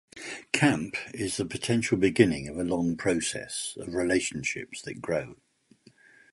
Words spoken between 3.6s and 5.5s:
of relationships that grow.